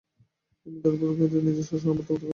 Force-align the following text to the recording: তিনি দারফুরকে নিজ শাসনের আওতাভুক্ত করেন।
তিনি 0.61 0.77
দারফুরকে 0.83 1.25
নিজ 1.45 1.57
শাসনের 1.61 1.91
আওতাভুক্ত 1.91 2.09
করেন। 2.11 2.29